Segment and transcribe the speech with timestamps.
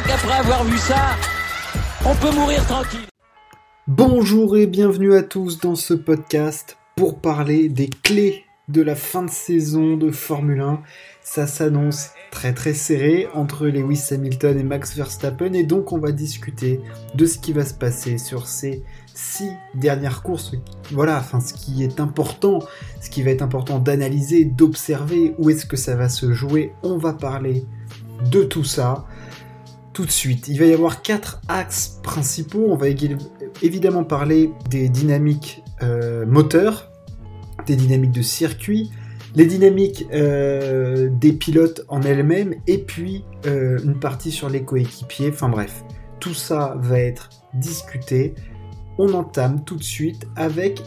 [0.00, 1.16] crois qu'après avoir vu ça,
[2.04, 3.06] on peut mourir tranquille.
[3.86, 9.24] Bonjour et bienvenue à tous dans ce podcast pour parler des clés de la fin
[9.24, 10.80] de saison de Formule 1.
[11.22, 16.12] Ça s'annonce très très serré entre Lewis Hamilton et Max Verstappen et donc on va
[16.12, 16.80] discuter
[17.14, 18.82] de ce qui va se passer sur ces
[19.14, 20.52] six dernières courses.
[20.92, 22.60] Voilà, enfin ce qui est important,
[23.00, 26.72] ce qui va être important d'analyser, d'observer, où est-ce que ça va se jouer.
[26.82, 27.66] On va parler
[28.30, 29.06] de tout ça
[30.00, 30.48] tout de suite.
[30.48, 32.64] Il va y avoir quatre axes principaux.
[32.70, 32.86] On va
[33.60, 36.90] évidemment parler des dynamiques euh, moteurs,
[37.66, 38.90] des dynamiques de circuit,
[39.34, 45.28] les dynamiques euh, des pilotes en elles-mêmes, et puis euh, une partie sur les coéquipiers.
[45.28, 45.84] Enfin bref,
[46.18, 48.34] tout ça va être discuté.
[48.96, 50.82] On entame tout de suite avec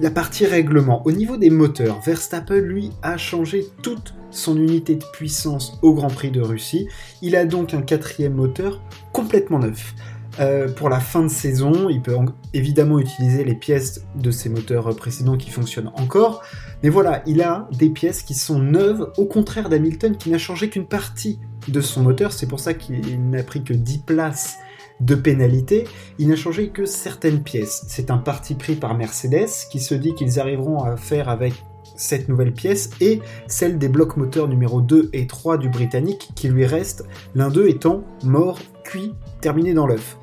[0.00, 1.04] la partie règlement.
[1.04, 6.08] Au niveau des moteurs, Verstappen, lui, a changé toute son unité de puissance au Grand
[6.08, 6.88] Prix de Russie.
[7.22, 8.80] Il a donc un quatrième moteur
[9.12, 9.94] complètement neuf.
[10.40, 12.16] Euh, pour la fin de saison, il peut
[12.52, 16.42] évidemment utiliser les pièces de ses moteurs précédents qui fonctionnent encore,
[16.82, 20.70] mais voilà, il a des pièces qui sont neuves, au contraire d'Hamilton qui n'a changé
[20.70, 24.58] qu'une partie de son moteur, c'est pour ça qu'il n'a pris que 10 places
[25.00, 25.84] de pénalité,
[26.18, 27.84] il n'a changé que certaines pièces.
[27.88, 31.54] C'est un parti pris par Mercedes qui se dit qu'ils arriveront à faire avec
[31.94, 36.48] cette nouvelle pièce et celle des blocs moteurs numéro 2 et 3 du Britannique qui
[36.48, 40.18] lui reste, l'un d'eux étant mort, cuit, terminé dans l'œuf.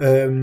[0.00, 0.40] Euh,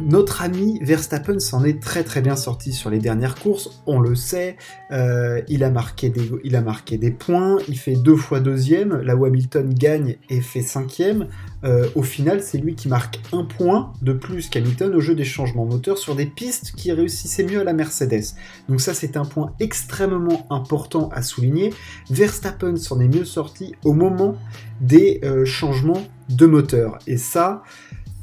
[0.00, 4.14] notre ami Verstappen s'en est très très bien sorti sur les dernières courses, on le
[4.14, 4.56] sait.
[4.90, 10.16] Euh, il, a marqué des, points, il fait deux fois deuxième, là où Hamilton gagne
[10.30, 11.28] et fait cinquième.
[11.64, 15.24] Euh, au final, c'est lui qui marque un point de plus qu'Hamilton au jeu des
[15.24, 18.34] changements moteurs sur des pistes qui réussissaient mieux à la Mercedes.
[18.68, 21.72] Donc ça, c'est un point extrêmement important à souligner.
[22.10, 24.36] Verstappen s'en est mieux sorti au moment
[24.80, 26.98] des euh, changements de moteur.
[27.06, 27.62] Et ça,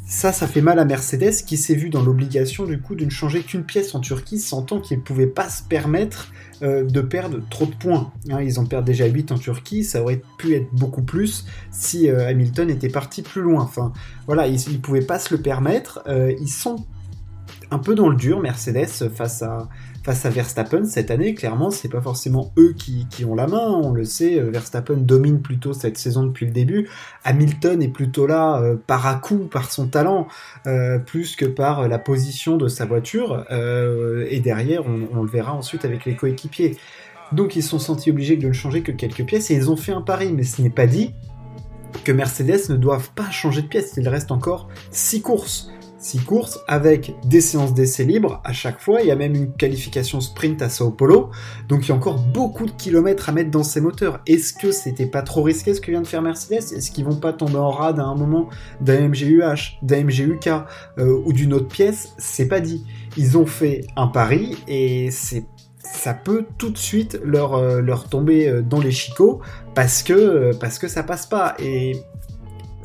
[0.07, 3.09] ça, ça fait mal à Mercedes qui s'est vu dans l'obligation du coup de ne
[3.09, 7.39] changer qu'une pièce en Turquie, sentant qu'il ne pouvait pas se permettre euh, de perdre
[7.49, 8.13] trop de points.
[8.29, 12.09] Hein, ils en perdent déjà 8 en Turquie, ça aurait pu être beaucoup plus si
[12.09, 13.63] euh, Hamilton était parti plus loin.
[13.63, 13.93] Enfin,
[14.27, 16.03] voilà, ils ne pouvaient pas se le permettre.
[16.07, 16.85] Euh, ils sont
[17.71, 19.67] un peu dans le dur, Mercedes, face à,
[20.05, 21.33] face à Verstappen cette année.
[21.33, 23.71] Clairement, c'est pas forcément eux qui, ont la main.
[23.71, 26.87] On le sait, euh, Verstappen domine plutôt cette saison depuis le début.
[27.23, 30.27] Hamilton est plutôt là euh, par à coup, par son talent,
[30.67, 33.45] euh, plus que par la position de sa voiture.
[34.29, 36.77] et derrière, on, le verra ensuite avec les coéquipiers.
[37.31, 39.91] Donc ils sont sentis obligés de ne changer que quelques pièces et ils ont fait
[39.91, 41.15] un pari, mais ce n'est pas dit
[42.03, 43.95] que Mercedes ne doivent pas changer de pièce.
[43.97, 45.71] Il reste encore 6 courses.
[46.05, 49.01] 6 courses avec des séances d'essai libres à chaque fois.
[49.01, 51.31] Il y a même une qualification sprint à Sao Paulo.
[51.67, 54.21] Donc il y a encore beaucoup de kilomètres à mettre dans ces moteurs.
[54.27, 56.73] Est-ce que c'était pas trop risqué ce que vient de faire Mercedes?
[56.73, 58.49] Est-ce qu'ils vont pas tomber en rade à un moment
[58.81, 60.47] d'un MGUH, d'un MGUK
[60.99, 62.13] euh, ou d'une autre pièce?
[62.19, 62.85] C'est pas dit.
[63.17, 65.45] Ils ont fait un pari et c'est
[65.79, 69.39] ça peut tout de suite leur, euh, tomber euh, dans les chicots
[69.73, 71.55] parce que, parce que ça passe pas.
[71.57, 71.95] Et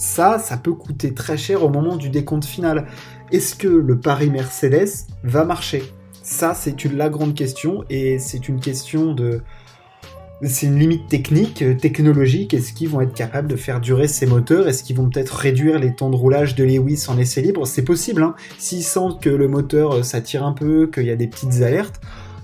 [0.00, 2.86] ça, ça peut coûter très cher au moment du décompte final.
[3.32, 4.88] Est-ce que le Paris Mercedes
[5.24, 5.82] va marcher?
[6.22, 9.42] Ça, c'est une la grande question et c'est une question de
[10.42, 12.54] c'est une limite technique, euh, technologique.
[12.54, 14.68] Est-ce qu'ils vont être capables de faire durer ces moteurs?
[14.68, 17.66] Est-ce qu'ils vont peut-être réduire les temps de roulage de Lewis en essai libre?
[17.66, 18.22] C'est possible.
[18.22, 21.60] Hein S'ils sentent que le moteur euh, s'attire un peu, qu'il y a des petites
[21.60, 22.00] alertes,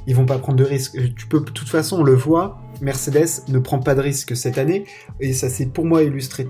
[0.06, 0.99] ils vont pas prendre de risques.
[1.17, 2.59] Tu peux, de toute façon, on le voit.
[2.83, 4.84] Mercedes ne prend pas de risques cette année
[5.21, 6.47] et ça s'est pour moi illustré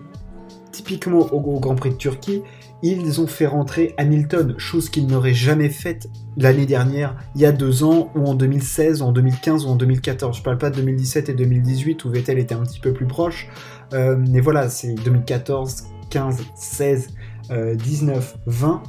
[0.76, 2.42] typiquement au, Grand Prix de Turquie,
[2.82, 7.52] ils ont fait rentrer Hamilton, chose qu'ils n'auraient jamais faite l'année dernière, il y a
[7.52, 10.36] deux ans, ou en 2016, ou en 2015, ou en 2014.
[10.36, 13.48] Je parle pas de 2017 et 2018 où Vettel était un petit peu plus proche,
[13.94, 17.08] euh, mais voilà, c'est 2014, 15, 16,
[17.78, 18.82] 19, 20.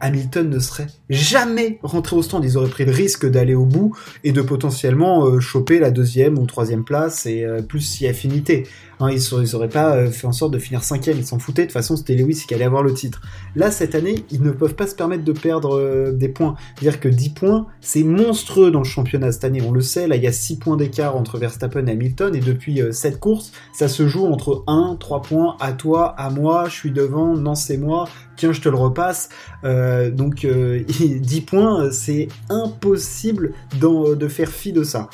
[0.00, 2.44] Hamilton ne serait jamais rentré au stand.
[2.44, 6.38] Ils auraient pris le risque d'aller au bout et de potentiellement euh, choper la deuxième
[6.38, 8.66] ou troisième place et euh, plus si affinité.
[9.00, 11.62] Hein, ils, n'auraient pas euh, fait en sorte de finir cinquième, ils s'en foutaient.
[11.62, 13.20] De toute façon, c'était Lewis qui allait avoir le titre.
[13.54, 16.56] Là, cette année, ils ne peuvent pas se permettre de perdre des points.
[16.76, 19.62] C'est-à-dire que 10 points, c'est monstrueux dans le championnat cette année.
[19.62, 22.34] On le sait, là, il y a 6 points d'écart entre Verstappen et Hamilton.
[22.34, 26.64] Et depuis 7 courses, ça se joue entre 1, 3 points à toi, à moi,
[26.68, 29.28] je suis devant, non, c'est moi, tiens, je te le repasse.
[29.64, 35.08] donc, 10 points, c'est impossible de faire fi de ça.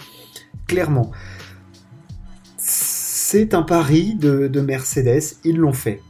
[0.66, 1.10] Clairement.
[3.26, 6.02] C'est un pari de, Mercedes, ils l'ont fait.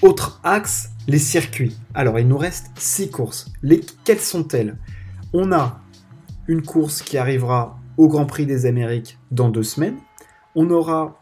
[0.00, 1.76] Autre axe, les circuits.
[1.92, 3.50] Alors, il nous reste 6 courses.
[3.64, 4.78] Les, quelles sont-elles?
[5.32, 5.80] On a
[6.46, 9.96] une course qui arrivera au Grand Prix des Amériques dans deux semaines.
[10.54, 11.20] On aura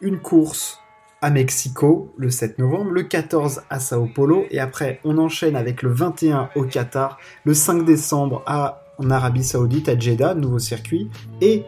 [0.00, 0.78] une course
[1.22, 5.82] à Mexico le 7 novembre, le 14 à Sao Paulo, et après on enchaîne avec
[5.82, 11.10] le 21 au Qatar, le 5 décembre à, en Arabie Saoudite à Jeddah, nouveau circuit,
[11.40, 11.64] et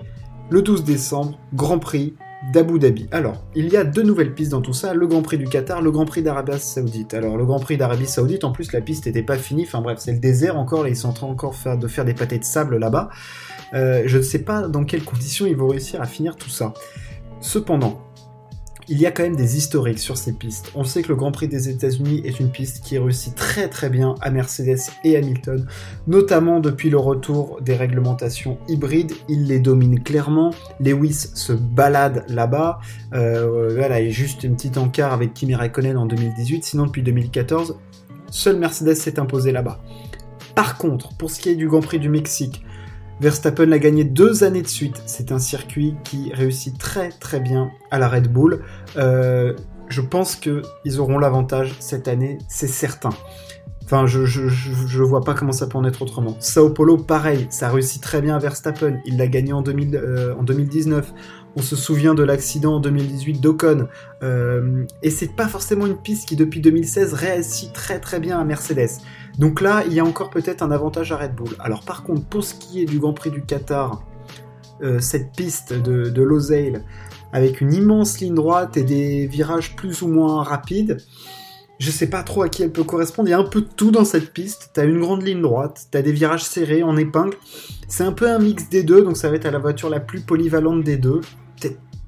[0.49, 2.15] le 12 décembre, Grand Prix
[2.53, 3.09] d'Abu Dhabi.
[3.11, 5.83] Alors, il y a deux nouvelles pistes dans tout ça, le Grand Prix du Qatar,
[5.83, 7.15] le Grand Prix d'Arabie Saoudite.
[7.15, 9.99] Alors, le Grand Prix d'Arabie Saoudite, en plus, la piste n'était pas finie, enfin bref,
[10.01, 12.45] c'est le désert encore, et ils sont en train encore de faire des pâtés de
[12.45, 13.11] sable là-bas.
[13.75, 16.75] Euh, je ne sais pas dans quelles conditions ils vont réussir à finir tout ça.
[17.41, 18.01] Cependant,
[18.88, 20.73] il y a quand même des historiques sur ces pistes.
[20.75, 23.90] On sait que le Grand Prix des États-Unis est une piste qui réussit très très
[23.90, 25.67] bien à Mercedes et Hamilton,
[26.06, 29.12] notamment depuis le retour des réglementations hybrides.
[29.29, 30.52] Il les domine clairement.
[30.81, 32.81] Lewis se balade là-bas.
[33.14, 36.64] Euh, voilà, il y a juste une petite encart avec Kimi Raikkonen en 2018.
[36.64, 37.76] Sinon, depuis 2014,
[38.31, 39.81] seul Mercedes s'est imposé là-bas.
[40.55, 42.64] Par contre, pour ce qui est du Grand Prix du Mexique,
[43.23, 45.01] Verstappen l'a gagné deux années de suite.
[45.07, 48.65] C'est un circuit qui réussit très très bien à la Red Bull.
[48.97, 49.55] Euh,
[49.89, 53.11] je pense qu'ils auront l'avantage cette année, c'est certain.
[53.85, 56.35] Enfin, je, je, vois pas comment ça peut en être autrement.
[56.41, 58.99] Sao Paulo, pareil, ça réussit très bien à Verstappen.
[59.05, 61.13] Il l'a gagné en, 2000, euh, en 2019.
[61.55, 63.89] On se souvient de l'accident en 2018 d'Ocon.
[64.23, 68.45] Euh, et c'est pas forcément une piste qui, depuis 2016, réussit très très bien à
[68.45, 69.01] Mercedes.
[69.39, 71.55] Donc là, il y a encore peut-être un avantage à Red Bull.
[71.59, 74.03] Alors par contre, pour ce qui est du Grand Prix du Qatar,
[74.83, 76.83] euh, cette piste de, de
[77.33, 80.99] avec une immense ligne droite et des virages plus ou moins rapides,
[81.82, 83.29] je sais pas trop à qui elle peut correspondre.
[83.29, 84.70] Il y a un peu de tout dans cette piste.
[84.73, 87.37] T'as une grande ligne droite, t'as des virages serrés en épingle.
[87.88, 90.20] C'est un peu un mix des deux, donc ça va être la voiture la plus
[90.20, 91.20] polyvalente des deux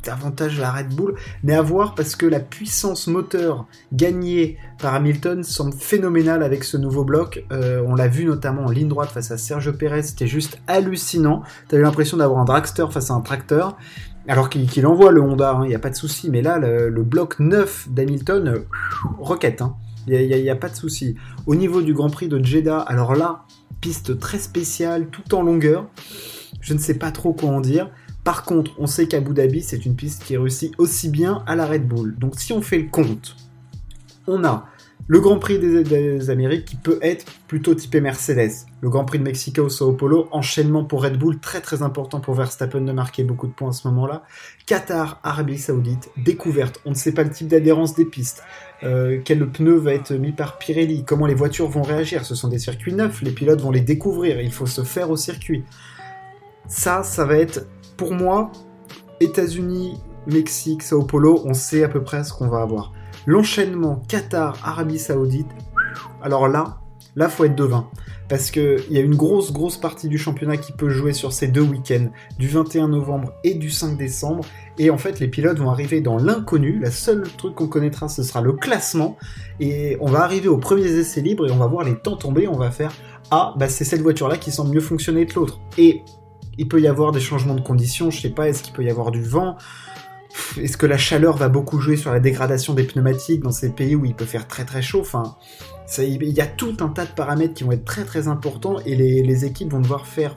[0.04, 5.42] davantage la Red Bull, mais à voir parce que la puissance moteur gagnée par Hamilton
[5.42, 7.44] semble phénoménale avec ce nouveau bloc.
[7.52, 11.42] Euh, on l'a vu notamment en ligne droite face à Sergio Perez, c'était juste hallucinant.
[11.68, 13.76] T'as eu l'impression d'avoir un dragster face à un tracteur.
[14.26, 17.02] Alors qu'il envoie le Honda, il hein, n'y a pas de souci, mais là, le,
[17.02, 18.58] bloc neuf d'Hamilton, euh,
[19.18, 19.62] roquette,
[20.06, 20.26] il hein.
[20.26, 21.16] n'y a, a, pas de souci.
[21.46, 23.44] Au niveau du Grand Prix de Jeddah, alors là,
[23.82, 25.86] piste très spéciale, tout en longueur,
[26.60, 27.90] je ne sais pas trop quoi en dire.
[28.24, 31.66] Par contre, on sait qu'Abu Dhabi, c'est une piste qui réussit aussi bien à la
[31.66, 32.16] Red Bull.
[32.18, 33.36] Donc si on fait le compte,
[34.26, 34.66] on a
[35.06, 38.52] le Grand Prix des, Amériques qui peut être plutôt typé Mercedes.
[38.80, 42.20] Le Grand Prix de Mexico au Sao Paulo, enchaînement pour Red Bull, très très important
[42.20, 44.22] pour Verstappen de marquer beaucoup de points à ce moment-là.
[44.64, 46.80] Qatar, Arabie Saoudite, découverte.
[46.86, 48.42] On ne sait pas le type d'adhérence des pistes.
[48.82, 52.24] Euh, quel pneu va être mis par Pirelli, comment les voitures vont réagir?
[52.24, 55.16] Ce sont des circuits neufs, les pilotes vont les découvrir, il faut se faire au
[55.16, 55.64] circuit.
[56.66, 57.66] Ça, ça va être
[57.98, 58.50] pour moi,
[59.20, 62.92] États-Unis, Mexique, Sao Paulo, on sait à peu près ce qu'on va avoir.
[63.26, 65.48] L'enchaînement Qatar, Arabie Saoudite,
[66.22, 66.78] alors là,
[67.16, 67.88] là faut être devin.
[68.28, 71.46] Parce qu'il y a une grosse, grosse partie du championnat qui peut jouer sur ces
[71.46, 74.44] deux week-ends, du 21 novembre et du 5 décembre.
[74.78, 76.78] Et en fait, les pilotes vont arriver dans l'inconnu.
[76.78, 79.18] La seule truc qu'on connaîtra, ce sera le classement.
[79.60, 82.48] Et on va arriver aux premiers essais libres et on va voir les temps tomber.
[82.48, 82.92] On va faire
[83.30, 85.60] Ah, bah c'est cette voiture-là qui semble mieux fonctionner que l'autre.
[85.76, 86.02] Et
[86.56, 88.90] il peut y avoir des changements de conditions, je sais pas, est-ce qu'il peut y
[88.90, 89.56] avoir du vent?
[90.60, 93.96] Est-ce que la chaleur va beaucoup jouer sur la dégradation des pneumatiques dans ces pays
[93.96, 95.00] où il peut faire très très chaud?
[95.00, 95.36] Enfin,
[95.98, 98.94] il y a tout un tas de paramètres qui vont être très très importants et
[98.94, 100.36] les, équipes vont devoir faire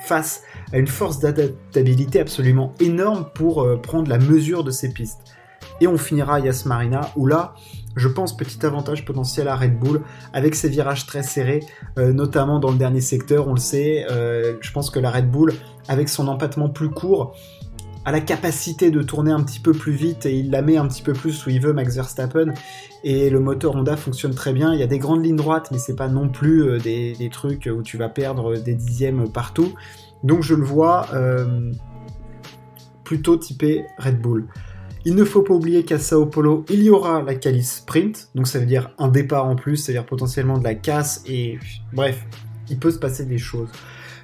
[0.00, 0.42] face
[0.72, 5.20] à une force d'adaptabilité absolument énorme pour euh, prendre la mesure de ces pistes.
[5.80, 7.54] Et on finira à Yas Marina, où là,
[7.96, 11.60] je pense, petit avantage potentiel à Red Bull, avec ses virages très serrés,
[11.98, 15.30] euh, notamment dans le dernier secteur, on le sait, euh, je pense que la Red
[15.30, 15.52] Bull,
[15.88, 17.34] avec son empattement plus court,
[18.06, 20.86] a la capacité de tourner un petit peu plus vite et il la met un
[20.86, 22.54] petit peu plus où il veut Max Verstappen
[23.02, 24.72] et le moteur Honda fonctionne très bien.
[24.72, 27.68] Il y a des grandes lignes droites mais c'est pas non plus euh, des, trucs
[27.70, 29.74] où tu vas perdre des dixièmes partout.
[30.22, 31.08] Donc je le vois
[33.02, 34.46] plutôt typé Red Bull.
[35.04, 38.48] Il ne faut pas oublier qu'à Sao Paulo, il y aura la calice sprint, donc
[38.48, 41.60] ça veut dire un départ en plus, c'est-à-dire potentiellement de la casse, et
[41.92, 42.24] bref,
[42.68, 43.68] il peut se passer des choses.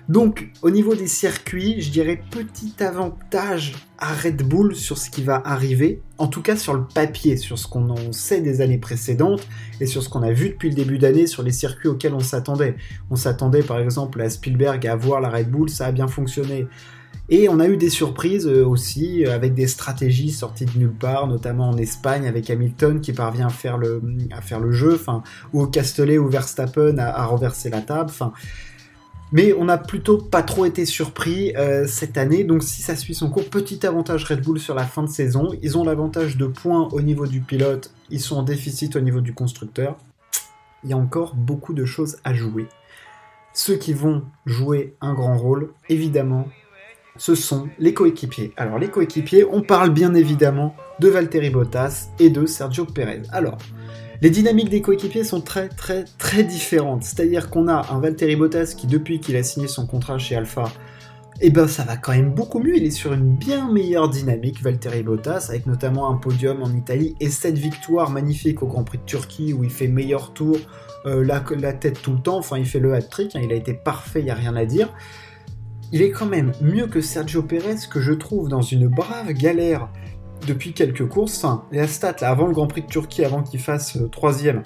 [0.09, 5.23] Donc, au niveau des circuits, je dirais petit avantage à Red Bull sur ce qui
[5.23, 8.79] va arriver, en tout cas sur le papier, sur ce qu'on en sait des années
[8.79, 9.47] précédentes
[9.81, 12.21] et sur ce qu'on a vu depuis le début d'année sur les circuits auxquels on
[12.21, 12.77] s'attendait.
[13.11, 16.67] On s'attendait par exemple à Spielberg à voir la Red Bull, ça a bien fonctionné.
[17.29, 20.93] Et on a eu des surprises euh, aussi euh, avec des stratégies sorties de nulle
[20.93, 24.95] part, notamment en Espagne avec Hamilton qui parvient à faire le, à faire le jeu,
[24.95, 28.11] enfin, ou Castellet ou Verstappen à, à renverser la table.
[28.11, 28.33] Enfin,
[29.33, 33.15] mais on n'a plutôt pas trop été surpris euh, cette année, donc si ça suit
[33.15, 35.51] son cours, petit avantage Red Bull sur la fin de saison.
[35.63, 39.21] Ils ont l'avantage de points au niveau du pilote, ils sont en déficit au niveau
[39.21, 39.97] du constructeur.
[40.85, 42.67] Il y a encore beaucoup de choses à jouer.
[43.55, 46.49] Ceux qui vont jouer un grand rôle, évidemment,
[47.17, 48.53] ce sont les coéquipiers.
[48.57, 53.23] Alors les coéquipiers, on parle bien évidemment de Valtteri Bottas et de Sergio Perez.
[53.31, 53.59] Alors,
[54.23, 57.03] les dynamiques des coéquipiers sont très très très différentes.
[57.03, 60.65] C'est-à-dire qu'on a un Valtteri Bottas qui depuis qu'il a signé son contrat chez Alpha,
[61.41, 62.77] eh ben ça va quand même beaucoup mieux.
[62.77, 67.17] Il est sur une bien meilleure dynamique, Valtteri Bottas, avec notamment un podium en Italie
[67.19, 70.57] et cette victoire magnifique au Grand Prix de Turquie où il fait meilleur tour,
[71.07, 72.39] euh, la, tête tout le temps.
[72.39, 73.35] Enfin, il fait le hat-trick.
[73.35, 73.41] Hein.
[73.43, 74.95] il a été parfait, il n'y a rien à dire
[75.93, 79.91] il est quand même mieux que Sergio Perez que je trouve dans une brave galère
[80.47, 81.43] depuis quelques courses.
[81.45, 84.63] Enfin, la stat avant le Grand Prix de Turquie, avant qu'il fasse euh, troisième,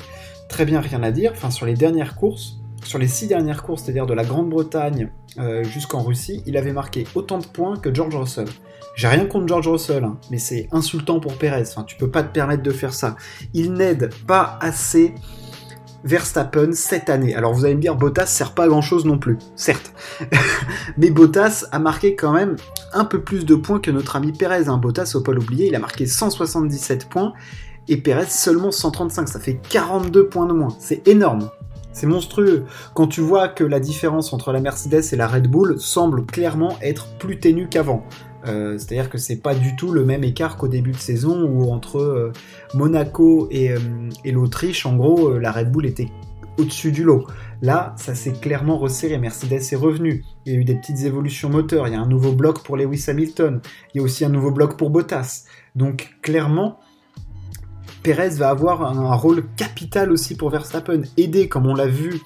[0.49, 1.33] très bien rien à dire.
[1.35, 5.65] Enfin, sur les dernières courses, sur les six dernières courses, c'est-à-dire de la Grande-Bretagne euh,
[5.65, 8.49] jusqu'en Russie, il avait marqué autant de points que George Russell.
[8.95, 11.65] J'ai rien contre George Russell, hein, mais c'est insultant pour Perez.
[11.69, 13.17] Enfin, tu peux pas te permettre de faire ça.
[13.53, 15.15] Il n'aide pas assez
[16.05, 17.35] Verstappen cette année.
[17.35, 19.93] Alors vous allez me dire, Bottas sert pas à grand chose non plus, certes.
[20.99, 22.57] Mais Bottas a marqué quand même
[22.93, 24.69] un peu plus de points que notre ami Perez.
[24.69, 24.79] Hein.
[24.79, 27.33] Bottas, faut pas l'oublier, il a marqué 177 points
[27.89, 29.29] et Perez seulement 135.
[29.29, 30.75] Ça fait 42 points de moins.
[30.79, 31.51] C'est énorme.
[31.93, 32.67] C'est monstrueux.
[32.93, 36.77] Quand tu vois que la différence entre la Mercedes et la Red Bull semble clairement
[36.83, 38.05] être plus ténue qu'avant.
[38.47, 41.73] Euh, c'est-à-dire que c'est pas du tout le même écart qu'au début de saison où
[41.73, 42.33] entre euh,
[42.75, 43.79] Monaco euh,
[44.25, 46.09] et, l'Autriche, en gros, la Red Bull était
[46.59, 47.27] au-dessus du lot.
[47.63, 49.19] Là, ça s'est clairement resserré.
[49.19, 50.25] Mercedes est revenu.
[50.45, 51.89] Il y a eu des petites évolutions moteurs.
[51.89, 53.61] Il y a un nouveau bloc pour Lewis Hamilton.
[53.95, 55.45] Il y a aussi un nouveau bloc pour Bottas.
[55.75, 56.79] Donc, clairement,
[58.03, 61.03] Perez va avoir un, rôle capital aussi pour Verstappen.
[61.17, 62.21] Aider, comme on l'a vu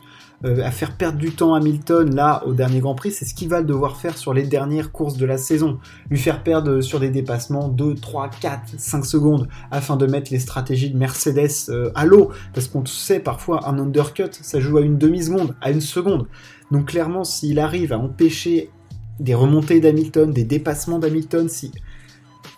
[0.44, 3.34] euh, à faire perdre du temps à Hamilton là au dernier Grand Prix, c'est ce
[3.34, 5.78] qu'il va devoir faire sur les dernières courses de la saison.
[6.08, 10.38] Lui faire perdre sur des dépassements 2, 3, 4, 5 secondes afin de mettre les
[10.38, 12.30] stratégies de Mercedes euh, à l'eau.
[12.54, 16.26] Parce qu'on sait parfois un undercut, ça joue à une demi-seconde, à une seconde.
[16.70, 18.70] Donc clairement, s'il arrive à empêcher
[19.18, 21.70] des remontées d'Hamilton, des dépassements d'Hamilton, si...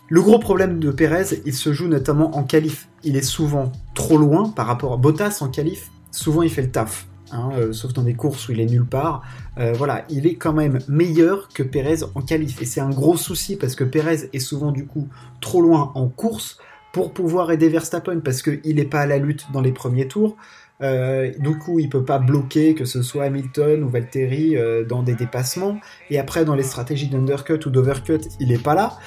[0.08, 2.88] Le gros problème de Perez, il se joue notamment en qualif.
[3.02, 5.90] Il est souvent trop loin par rapport à Bottas en qualif.
[6.10, 7.06] Souvent, il fait le taf.
[7.32, 9.22] Hein, euh, sauf dans des courses où il est nulle part.
[9.58, 12.60] Euh, voilà, il est quand même meilleur que Pérez en qualif.
[12.60, 15.08] Et c'est un gros souci parce que Pérez est souvent du coup
[15.40, 16.58] trop loin en course
[16.92, 20.36] pour pouvoir aider Verstappen parce qu'il n'est pas à la lutte dans les premiers tours.
[20.82, 25.14] Euh, du coup, il peut pas bloquer que ce soit Hamilton ou Valtteri dans des
[25.14, 25.78] dépassements.
[26.10, 28.98] Et après, dans les stratégies d'undercut ou d'overcut, il n'est pas là.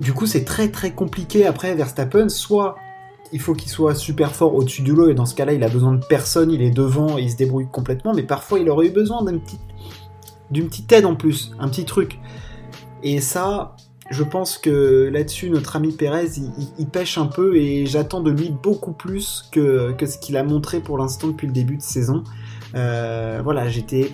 [0.00, 2.28] Du coup, c'est très très compliqué après Verstappen.
[2.28, 2.76] Soit
[3.32, 5.68] il faut qu'il soit super fort au-dessus du lot, et dans ce cas-là, il a
[5.68, 8.90] besoin de personne, il est devant, il se débrouille complètement, mais parfois il aurait eu
[8.90, 9.40] besoin d'une
[10.68, 12.18] petite, aide en plus, un petit truc.
[13.02, 13.76] Et ça,
[14.10, 16.30] je pense que là-dessus, notre ami Pérez,
[16.78, 20.80] il, pêche un peu, et j'attends de lui beaucoup plus que, ce qu'il a montré
[20.80, 22.24] pour l'instant depuis le début de saison.
[22.74, 24.10] Euh, voilà, j'étais...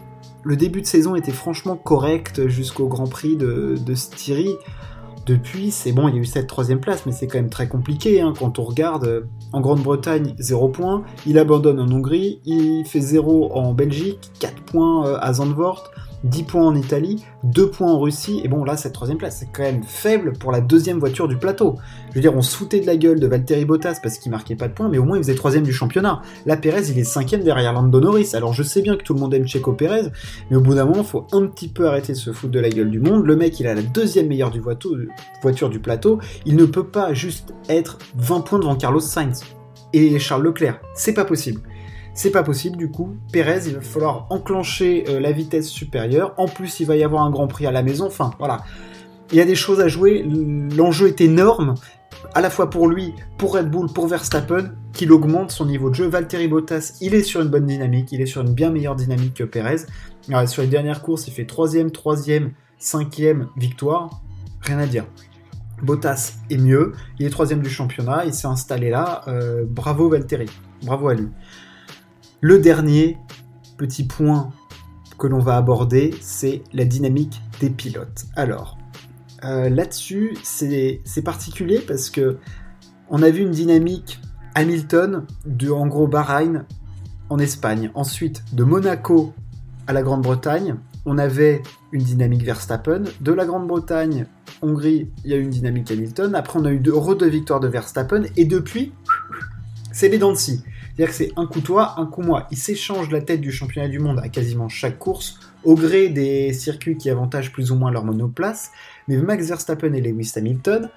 [0.46, 4.56] Le début de saison était franchement correct jusqu'au Grand Prix de Styrie.
[5.26, 7.66] Depuis, c'est bon, il y a eu cette troisième place, mais c'est quand même très
[7.66, 9.04] compliqué hein, quand on regarde.
[9.04, 9.20] Euh,
[9.52, 11.04] en Grande-Bretagne, 0 points.
[11.26, 12.40] Il abandonne en Hongrie.
[12.44, 15.90] Il fait 0 en Belgique, 4 points euh, à Zandvoort.
[16.24, 19.48] 10 points en Italie, 2 points en Russie, et bon là cette troisième place c'est
[19.52, 21.76] quand même faible pour la deuxième voiture du plateau.
[22.10, 24.56] Je veux dire on se foutait de la gueule de Valtteri Bottas parce qu'il marquait
[24.56, 26.22] pas de points, mais au moins il faisait troisième du championnat.
[26.46, 29.20] Là Perez il est cinquième derrière Lando Norris, alors je sais bien que tout le
[29.20, 30.08] monde aime Checo Perez,
[30.50, 32.70] mais au bout d'un moment faut un petit peu arrêter de se foutre de la
[32.70, 33.26] gueule du monde.
[33.26, 37.12] Le mec il a la deuxième meilleure du voiture du plateau, il ne peut pas
[37.12, 39.44] juste être 20 points devant Carlos Sainz
[39.92, 41.60] et Charles Leclerc, c'est pas possible.
[42.14, 43.16] C'est pas possible du coup.
[43.32, 46.32] Pérez, il va falloir enclencher euh, la vitesse supérieure.
[46.36, 48.06] En plus, il va y avoir un Grand Prix à la maison.
[48.06, 48.62] Enfin, voilà.
[49.32, 50.24] Il y a des choses à jouer.
[50.76, 51.74] L'enjeu est énorme,
[52.34, 55.96] à la fois pour lui, pour Red Bull, pour Verstappen, qu'il augmente son niveau de
[55.96, 56.06] jeu.
[56.06, 58.12] Valtteri Bottas, il est sur une bonne dynamique.
[58.12, 59.86] Il est sur une bien meilleure dynamique que Pérez.
[60.46, 64.22] sur les dernières courses, il fait troisième, troisième, cinquième victoire.
[64.60, 65.04] Rien à dire.
[65.82, 69.22] Bottas est mieux, il est troisième du championnat, il s'est installé là.
[69.26, 70.46] Euh, bravo Valtteri,
[70.82, 71.28] bravo à lui.
[72.46, 73.16] Le dernier
[73.78, 74.52] petit point
[75.18, 78.26] que l'on va aborder, c'est la dynamique des pilotes.
[78.36, 78.76] Alors,
[79.44, 82.36] euh, là-dessus, c'est particulier parce que
[83.08, 84.20] on a vu une dynamique
[84.54, 86.66] Hamilton de en gros Bahreïn
[87.30, 89.32] en Espagne, ensuite de Monaco
[89.86, 94.26] à la Grande-Bretagne, on avait une dynamique Verstappen, de la Grande-Bretagne,
[94.60, 97.60] Hongrie, il y a eu une dynamique Hamilton, après on a eu deux, de victoires
[97.60, 98.92] de Verstappen, et depuis,
[99.92, 100.32] c'est les dents
[100.94, 102.46] c'est-à-dire que c'est un coup toi, un coup moi.
[102.52, 106.52] Ils s'échangent la tête du championnat du monde à quasiment chaque course, au gré des
[106.52, 108.70] circuits qui avantagent plus ou moins leur monoplace.
[109.08, 110.88] Mais Max Verstappen et Lewis Hamilton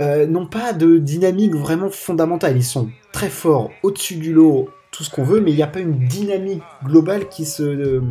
[0.00, 2.58] euh, n'ont pas de dynamique vraiment fondamentale.
[2.58, 5.66] Ils sont très forts, au-dessus du lot, tout ce qu'on veut, mais il n'y a
[5.68, 8.02] pas une dynamique globale qui se, euh,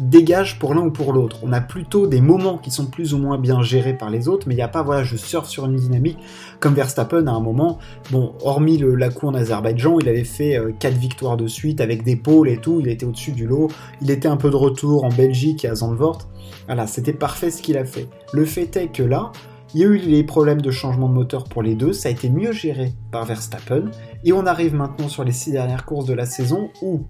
[0.00, 1.38] dégage pour l'un ou pour l'autre.
[1.42, 4.46] On a plutôt des moments qui sont plus ou moins bien gérés par les autres,
[4.48, 6.18] mais il n'y a pas, voilà, je surfe sur une dynamique
[6.60, 7.78] comme Verstappen à un moment.
[8.10, 11.80] Bon, hormis le, la coup en Azerbaïdjan, il avait fait 4 euh, victoires de suite
[11.80, 13.68] avec des pôles et tout, il était au-dessus du lot.
[14.00, 16.28] Il était un peu de retour en Belgique et à Zandvoort.
[16.66, 18.08] Voilà, c'était parfait ce qu'il a fait.
[18.32, 19.32] Le fait est que là,
[19.74, 22.12] il y a eu les problèmes de changement de moteur pour les deux, ça a
[22.12, 23.90] été mieux géré par Verstappen,
[24.24, 27.02] et on arrive maintenant sur les 6 dernières courses de la saison où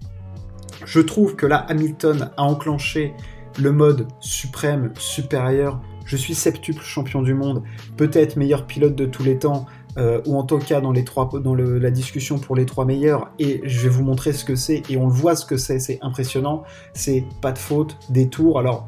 [0.85, 3.13] je trouve que là, Hamilton a enclenché
[3.59, 5.81] le mode suprême, supérieur.
[6.05, 7.63] Je suis septuple champion du monde,
[7.97, 9.65] peut-être meilleur pilote de tous les temps,
[9.97, 13.89] euh, ou en tout cas dans, la discussion pour les trois meilleurs, et je vais
[13.89, 17.25] vous montrer ce que c'est, et on le voit ce que c'est, c'est impressionnant, c'est
[17.41, 18.87] pas de faute, des tours, alors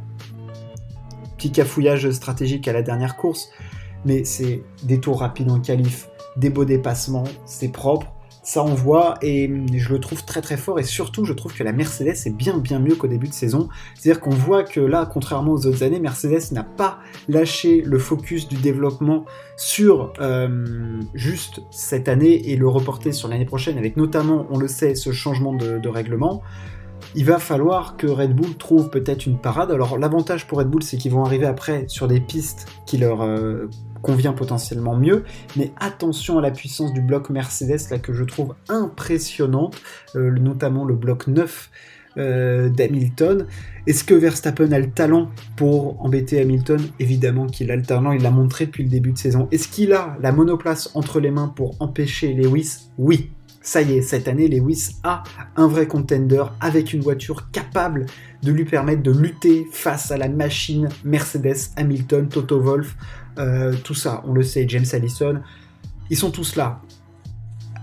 [1.37, 3.49] petit cafouillage stratégique à la dernière course,
[4.05, 6.07] mais c'est des tours rapides en qualif,
[6.37, 8.13] des beaux dépassements, c'est propre,
[8.51, 11.63] ça on voit et je le trouve très très fort et surtout je trouve que
[11.63, 13.69] la Mercedes est bien bien mieux qu'au début de saison.
[13.95, 18.49] C'est-à-dire qu'on voit que là, contrairement aux autres années, Mercedes n'a pas lâché le focus
[18.49, 19.23] du développement
[19.55, 24.67] sur euh, juste cette année et le reporter sur l'année prochaine avec notamment, on le
[24.67, 26.41] sait, ce changement de, règlement.
[27.15, 29.71] Il va falloir que Red Bull trouve peut-être une parade.
[29.71, 33.21] Alors l'avantage pour Red Bull, c'est qu'ils vont arriver après sur des pistes qui leur
[33.21, 33.69] euh,
[34.01, 35.23] convient potentiellement mieux,
[35.55, 39.81] mais attention à la puissance du bloc Mercedes là que je trouve impressionnante,
[40.15, 41.69] euh, notamment le bloc 9
[42.17, 43.45] euh, d'Hamilton.
[43.87, 46.81] Est-ce que Verstappen a le talent pour embêter Hamilton?
[46.99, 49.47] Évidemment qu'il a le talent, il l'a montré depuis le début de saison.
[49.51, 52.89] Est-ce qu'il a la monoplace entre les mains pour empêcher Lewis?
[52.97, 53.31] Oui.
[53.63, 55.23] Ça y est, cette année, Lewis a
[55.55, 58.07] un vrai contender avec une voiture capable
[58.41, 62.97] de lui permettre de lutter face à la machine Mercedes, Hamilton, Toto Wolff,
[63.37, 65.41] euh, tout ça, on le sait, James Allison,
[66.09, 66.81] ils sont tous là.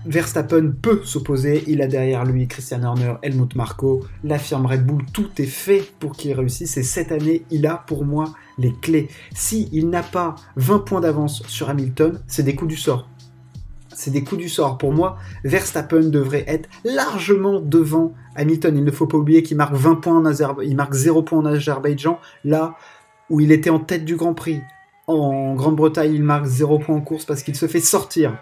[0.05, 5.03] Verstappen peut s'opposer, il a derrière lui Christian Horner, Helmut Marko, la firme Red Bull,
[5.13, 9.09] tout est fait pour qu'il réussisse et cette année, il a pour moi les clés.
[9.33, 13.09] Si il n'a pas 20 points d'avance sur Hamilton, c'est des coups du sort.
[13.93, 14.77] C'est des coups du sort.
[14.77, 18.77] Pour moi, Verstappen devrait être largement devant Hamilton.
[18.77, 21.45] Il ne faut pas oublier qu'il marque 20 points en il marque 0 points en
[21.45, 22.75] Azerbaïdjan, là
[23.29, 24.61] où il était en tête du Grand Prix.
[25.09, 28.37] En Grande-Bretagne, il marque 0 points en course parce qu'il se fait sortir.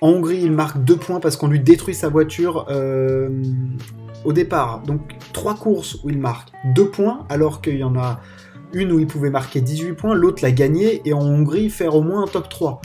[0.00, 3.28] En Hongrie, il marque 2 points parce qu'on lui détruit sa voiture euh,
[4.24, 4.82] au départ.
[4.86, 5.00] Donc
[5.32, 8.20] 3 courses où il marque 2 points, alors qu'il y en a
[8.72, 12.02] une où il pouvait marquer 18 points, l'autre l'a gagné, et en Hongrie, faire au
[12.02, 12.80] moins un top 3.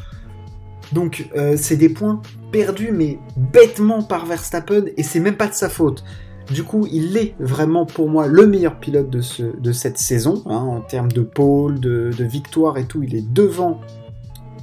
[0.92, 2.20] Donc euh, c'est des points
[2.52, 6.04] perdus, mais bêtement par Verstappen, et c'est même pas de sa faute.
[6.52, 10.44] Du coup, il est vraiment pour moi le meilleur pilote de, ce, de cette saison,
[10.46, 13.04] hein, en termes de pôle, de, victoire et tout.
[13.04, 13.82] Il est devant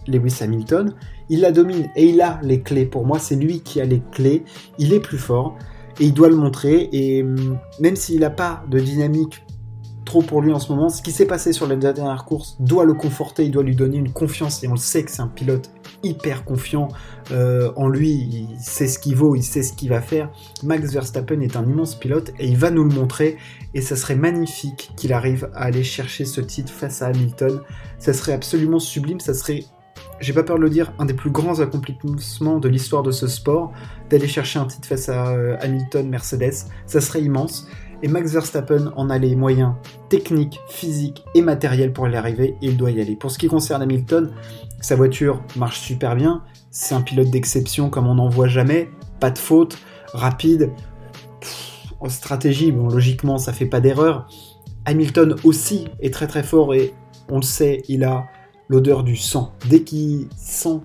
[0.06, 0.94] Lewis Hamilton.
[1.28, 2.86] Il la domine et il a les clés.
[2.86, 4.44] Pour moi, c'est lui qui a les clés.
[4.78, 5.56] Il est plus fort
[6.00, 6.88] et il doit le montrer.
[6.92, 9.42] Et hum, même s'il n'a pas de dynamique
[10.04, 10.88] trop pour lui en ce moment.
[10.88, 13.96] Ce qui s'est passé sur la dernière course doit le conforter, il doit lui donner
[13.96, 15.70] une confiance et on le sait que c'est un pilote
[16.04, 16.88] hyper confiant
[17.30, 20.30] euh, en lui, il sait ce qu'il vaut, il sait ce qu'il va faire.
[20.62, 23.36] Max Verstappen est un immense pilote et il va nous le montrer.
[23.74, 27.60] Et ça serait magnifique qu'il arrive à aller chercher ce titre face à Hamilton.
[27.98, 29.64] Ça serait absolument sublime, ça serait
[30.20, 33.26] j'ai pas peur de le dire, un des plus grands accomplissements de l'histoire de ce
[33.26, 33.72] sport,
[34.10, 36.54] d'aller chercher un titre face à euh, Hamilton, Mercedes,
[36.86, 37.66] ça serait immense
[38.04, 39.72] et Max Verstappen en a les moyens
[40.10, 43.16] techniques, physiques et matériels pour y arriver et il doit y aller.
[43.16, 44.30] Pour ce qui concerne Hamilton,
[44.82, 48.90] sa voiture marche super bien, c'est un pilote d'exception comme on n'en voit jamais,
[49.20, 49.78] pas de faute,
[50.12, 50.70] rapide,
[51.98, 54.28] en stratégie, bon logiquement ça fait pas d'erreur.
[54.84, 56.92] Hamilton aussi est très très fort et
[57.30, 58.26] on le sait, il a
[58.68, 59.54] l'odeur du sang.
[59.70, 60.80] Dès qu'il sent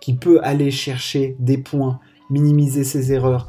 [0.00, 1.98] qu'il peut aller chercher des points,
[2.30, 3.48] minimiser ses erreurs,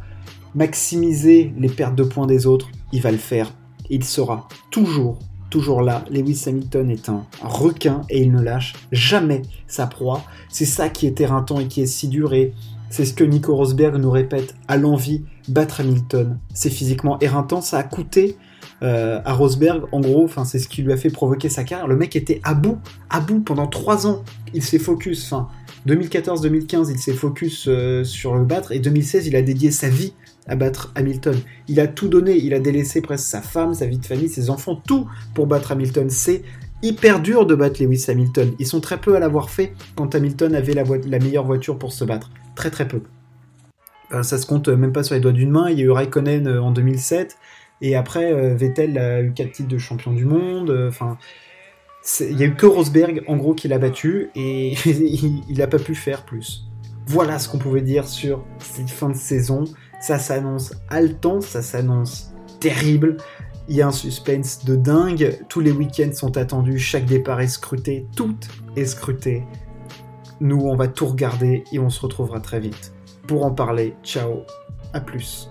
[0.55, 3.53] maximiser les pertes de points des autres, il va le faire.
[3.89, 6.05] Il sera toujours, toujours là.
[6.09, 10.23] Lewis Hamilton est un requin et il ne lâche jamais sa proie.
[10.49, 12.53] C'est ça qui est éreintant et qui est si dur et
[12.89, 15.23] c'est ce que Nico Rosberg nous répète à l'envie.
[15.49, 17.61] Battre Hamilton, c'est physiquement éreintant.
[17.61, 18.37] Ça a coûté
[18.81, 21.87] euh, à Rosberg, en gros, c'est ce qui lui a fait provoquer sa carrière.
[21.87, 22.79] Le mec était à bout,
[23.09, 24.23] à bout pendant trois ans.
[24.53, 25.49] Il s'est focus, enfin
[25.87, 30.13] 2014-2015, il s'est focus euh, sur le battre et 2016, il a dédié sa vie
[30.47, 31.35] à battre Hamilton.
[31.67, 34.49] Il a tout donné, il a délaissé presque sa femme, sa vie de famille, ses
[34.49, 36.09] enfants, tout pour battre Hamilton.
[36.09, 36.43] C'est
[36.83, 38.53] hyper dur de battre Lewis Hamilton.
[38.59, 40.83] Ils sont très peu à l'avoir fait quand Hamilton avait la,
[41.19, 42.29] meilleure voiture pour se battre.
[42.55, 43.01] Très très peu.
[44.13, 45.69] Euh, ça se compte même pas sur les doigts d'une main.
[45.69, 47.37] Il y a eu Raikkonen euh, en 2007.
[47.81, 50.85] Et après, euh, Vettel a eu 4 titres de champion du monde.
[50.87, 51.17] Enfin,
[52.19, 54.29] il y a eu que Rosberg, en gros, qui l'a battu.
[54.35, 56.67] Et il n'a pas pu faire plus.
[57.07, 59.65] Voilà ce qu'on pouvait dire sur cette fin de saison.
[60.01, 63.17] Ça s'annonce haletant, ça s'annonce terrible.
[63.67, 65.39] Il y a un suspense de dingue.
[65.49, 66.77] Tous les week-ends sont attendus.
[66.77, 68.05] Chaque départ est scruté.
[68.15, 68.37] Tout
[68.75, 69.43] est scruté.
[70.39, 72.93] Nous, on va tout regarder et on se retrouvera très vite.
[73.27, 74.43] Pour en parler, ciao.
[74.93, 75.49] À plus.